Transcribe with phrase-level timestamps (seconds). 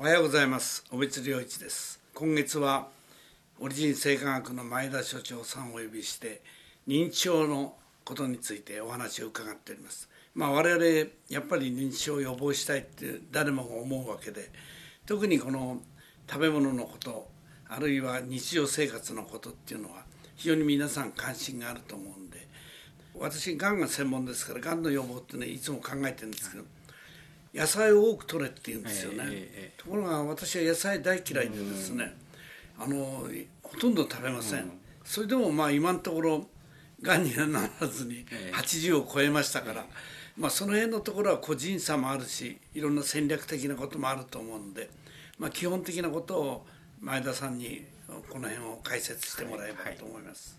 [0.00, 0.82] おはようございます。
[0.90, 2.00] 小別良一です。
[2.14, 2.88] 今月は
[3.58, 6.40] オリジン生化学の前田所長さんをお呼びして
[6.88, 10.08] 認知症のことについてお話を伺っております。
[10.34, 14.50] まあ我々やっぱり認知症を予防したいって誰もが思うわけで
[15.04, 15.82] 特にこの
[16.26, 17.28] 食べ物のこと
[17.68, 20.04] あるいは日常生活のことっていうのは
[20.34, 22.48] 非常に皆さん関心があると思うんで
[23.18, 26.64] 私がんが専門ですからがんの予防ってねいつも考えてるんですけど、
[27.54, 32.14] 野菜を多く取れって言うんですよね、えー、ところが私は野菜大嫌いでですね
[32.78, 33.26] あの
[33.62, 34.70] ほとんど食べません、
[35.04, 36.46] それでもまあ今のところ
[37.02, 39.84] がんにはならずに80を超えましたから、
[40.36, 44.88] まあ、その辺のところは個人差もあるしいろんな戦略的なこともあると思うんで、
[45.38, 46.66] まあ、基本的なことを
[47.00, 47.84] 前田さんに
[48.28, 50.58] この辺を解説してもらえばと思います。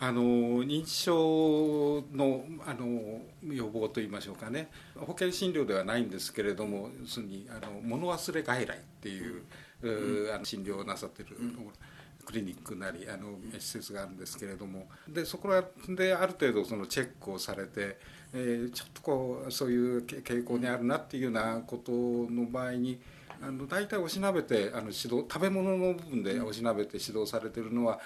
[0.00, 0.22] あの
[0.64, 3.20] 認知症のあの
[3.52, 4.68] 予防といいましょうかね。
[4.96, 9.42] 保険診療ではないんですけれども要するにあの物忘れ外来っていう、
[9.82, 11.56] うん、あの診療をなさってる、うん、
[12.24, 14.88] クリニックなりあの施設があるんですけれども。
[15.08, 15.50] でそこ
[15.88, 17.98] である程度そのチェックをされて、
[18.32, 23.00] えー、ちょっとこうそういう傾向にあるなっていうようなことの場合に。
[23.40, 28.00] あの大体おしなべてあの指導食べ物の部分でおしなべて指導されてるのは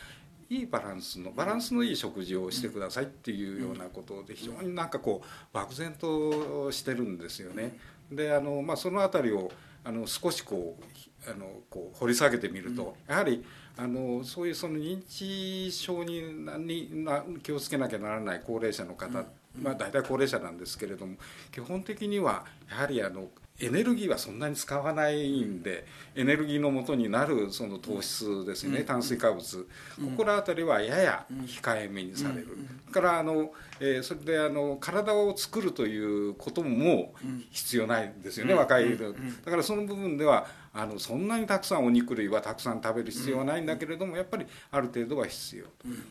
[0.53, 7.79] いいバランスのバランスのいい食事をしてくださいっていうようなことで非常になんかこう漠然としてるんですよね。
[8.11, 9.51] であの、まあ、その辺りを
[9.83, 13.43] あの少しこうあのこう掘り下げてみると、やはり
[13.79, 16.21] あのそういうその認知症に
[16.59, 19.25] にな気をつけなきゃならない高齢者の方、
[19.59, 21.17] まあ、大体高齢者なんですけれども
[21.51, 23.29] 基本的にはやはりあの
[23.61, 29.69] エネルギーはそんなに使わないんでエネルギーの元になるその糖質ですね、炭水化物、
[30.01, 32.49] ここら辺りはやや控えめにされる、
[32.91, 37.15] からあの、えー、それであの体を作るということも
[37.51, 45.67] 必要ないですよね、若いだからその部分ではあのそんなにたくさんお肉類はたくさん食べる必要はないんだけれどもやっぱりある程度は必要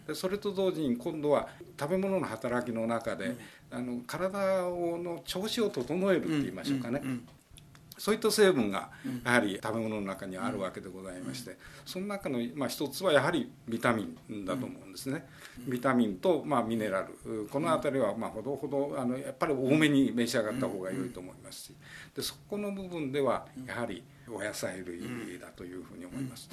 [0.07, 1.47] でそれと同時に今度は
[1.79, 3.35] 食べ物の働きの中で
[3.71, 7.01] あの体をの調子を整えるって言いましょうかね、
[8.01, 8.89] そういった成分が
[9.23, 15.27] やはり食べ物の中にあるわけでございまして、その中のまあ一つはやはりビタミンだと思うんですね。
[15.67, 17.47] ビタミンとまあミネラル。
[17.51, 21.75] この辺りはまあほどほどあのやっぱり多めに召し上がった方が良いと思いますし。
[22.15, 26.49] でそこの部分ではやはりお野菜類だというふうに思います。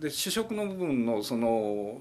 [0.00, 2.00] で主食の部分のその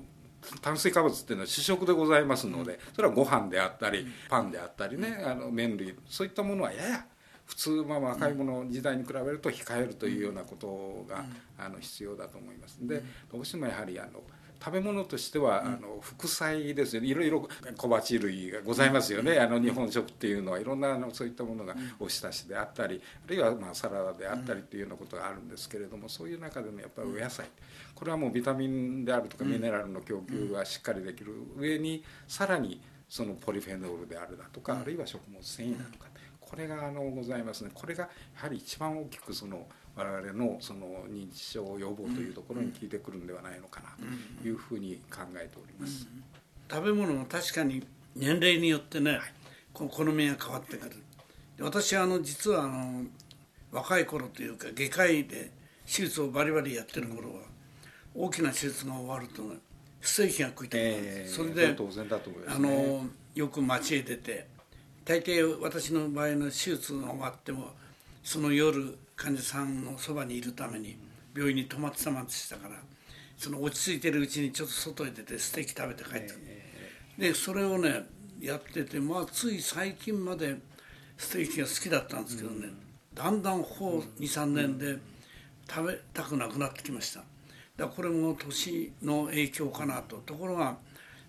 [0.62, 7.06] 炭水化物っていうのは主食でございますのでそれはご飯であったりパンであったりねあの麺類そういったものはやや
[7.46, 11.26] 普通まあ若い者時代に比べると控えるというようなことが
[11.58, 12.78] あの必要だと思います。
[12.82, 14.22] でどうしてもやはりあの
[14.64, 17.10] 食べ物としては、あの副菜ですよね。
[17.10, 17.48] いろいろ
[17.78, 27.46] 小鉢類がございますよね、あの日本食っていうのはいろんなあのそういったものがおひたしであったりあるいはまあサラダであったりっていうようなことがあるんですけれどもそういう中でもやっぱりお野菜。
[27.94, 36.08] これはもうビタミンであるとかミネラルの供給がしっかりできる上にさらにそのポリフェノールであるだとかあるいは食物繊維だとか
[36.56, 37.72] これがあのございますね。
[37.74, 43.90] これがやはり一番大きくその我々のその認知症予防というところに効いてくるんではないのかな
[44.42, 46.08] というふうに考えております。
[46.72, 49.22] 食べ物も確かに年齢によってね、はい、
[49.74, 50.96] 好みが変わってくる。
[51.60, 53.04] 私はあの実はあの
[53.74, 55.52] 若い頃というか外科医で
[55.86, 57.42] 手術をバリバリやってる頃は、
[58.14, 59.58] 大きな手術が終わると、ね、
[60.00, 61.76] ステーキが食いたくなるんです、それで
[62.48, 63.06] あの
[63.36, 64.48] よく街へ出て
[65.06, 67.70] 大抵私の場合の手術が終わっても
[68.24, 70.98] その夜患者さんのそばにいるために
[71.36, 72.76] 病院に泊まってたまでしたから
[73.38, 76.34] その落ち着いてるうちにちょっと外へ出てステーキ食べて帰った
[77.18, 78.06] でそれをね
[78.42, 80.58] やっててまあつい最近まで
[81.18, 82.68] ステーキが好きだったんですけどね、
[83.14, 84.98] だんだんここ23年で
[85.70, 87.20] 食べたくなくなってきました。
[87.20, 87.28] だか
[87.78, 90.18] らこれも年の影響かなと。
[90.18, 90.78] ところが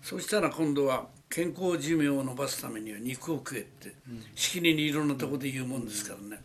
[0.01, 3.93] そしたら今度は健康寿命を延ばすためには肉を食えって
[4.35, 6.41] しきりにいろんなとこで言うもんですからね。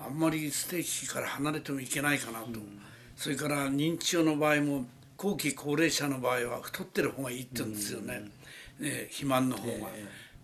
[0.00, 2.60] あんまりステーキから離れてもいけないかなと、
[3.16, 4.86] それから認知症の場合も
[5.16, 8.22] 後期高齢者の場合は太ってる方がいいって言うんですよね,、
[8.78, 9.88] ね肥満の方が、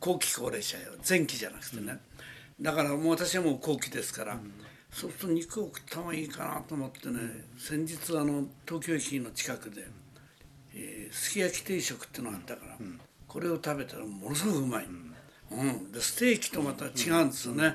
[0.00, 0.92] 後期高齢者よ。
[1.08, 1.98] 前期じゃなくてね、
[2.60, 4.38] だからもう私はもう後期ですから、
[4.90, 7.18] そうすると肉を食った方がいいかなと思ってね
[7.58, 9.84] 先日あの東京駅の近くで、
[10.72, 12.76] えー、すき焼き定食っていうのがあったから、
[13.34, 17.74] これを食べたらものすごくうまい、うん、でステーキとまた違うんですよね、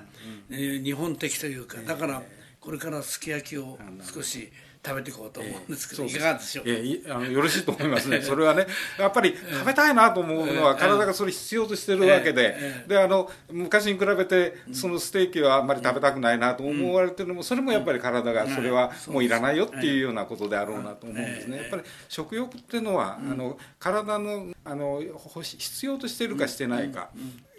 [0.49, 1.81] えー、日本的というか。
[1.81, 2.23] だから
[2.61, 4.53] これからすき焼きを少し
[4.85, 6.65] 食べていこうと思うんですけど、えー、いかがでしょう？
[6.65, 8.21] か、えー、あのよろしいと思いますね。
[8.23, 8.65] それはね
[8.97, 21.57] やっぱり食べたいなと思うのは体がそれ必要としてるわけで,、であの昔に比べてそのステーキはあんまり食べたくないなと思われてるのもそれもやっぱり体がそれはもういらないよっていうようなことであろうなと思うんですね。
[21.57, 25.01] やっぱり食欲っていうのはあの体のあの
[25.41, 27.09] 必要としてるかしてないか、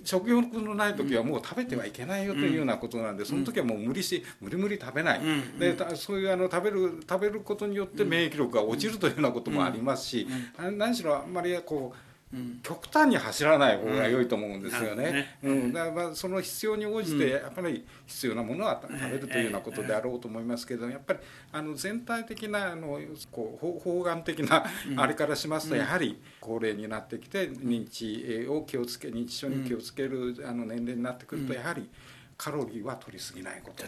[0.04, 5.20] 食欲のない時はもう食べてはいけないよというようなことなんで、その時はもう無理し無理無理食べない、
[5.58, 10.26] でそういうあの食べる食べることによって免疫力が落ちるというようなこともありますし、
[10.76, 12.09] 何しろあんまりこう
[12.62, 15.36] 極端に走らない方が良いと思うんですよね。
[15.42, 21.18] うん、だからその必要に応じてやっぱり必要なものは食べるというようなことであろうと思いますけどやっぱり
[21.50, 23.00] あの全体的なあの
[23.32, 24.64] こう方眼的な
[24.96, 31.88] あれからしますとやはり高齢になってきて認知を気をつけ認知症に気をつけるあの年齢になってくるとやはり。
[32.40, 33.84] カロリーは取りすぎないこと。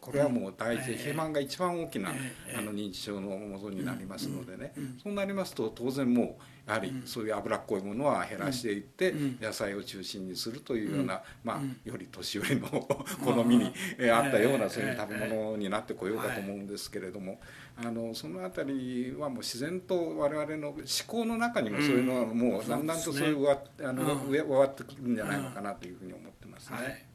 [0.00, 0.86] これはもう大事。
[0.86, 2.10] で肥満が一番大きな
[2.56, 4.72] あの認知症のもとになりますのでね。
[5.02, 12.68] そうなりますと当然もうやはりそういう脂っこいものは減らしていって野菜を中心にするというようなまあより年寄りの
[13.24, 13.64] 好みに
[13.98, 17.40] 合ったようなそういう食べ物になってこようかと思うんですけれども。
[17.74, 27.11] あのその辺りはもう自然と我々の思考の中にもそういうのはもうだんだんとそういう上あの上回ってくるんじゃないのかなというふうに思ってますね。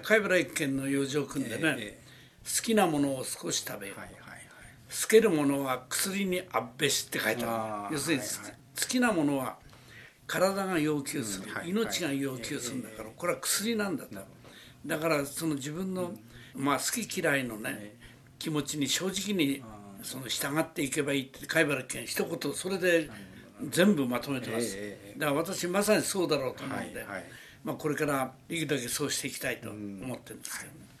[0.00, 4.40] 貝原一軒の養生君でね、えー、好きなものを少し食べよう、はいはいはい、
[5.02, 7.36] 好けるものは薬にあっべしって書い。
[7.36, 9.56] てある要するに、はいはい、好きなものは
[10.26, 14.16] 体が要求する、うんはい、命が要求するんだから、これは薬なんだと、
[14.86, 16.12] だからその自分の、
[16.54, 17.96] まあ、好き嫌いのね、
[18.38, 19.62] 気持ちに正直に
[20.02, 23.10] その従っていけばいいって貝原県一言それで
[23.68, 24.76] 全部まとめてます、
[25.18, 27.04] だから私まさにそうだろうと思うんで、
[27.64, 30.91] まあ、これからできるだけそうしていきたいと思ってるんですけどね。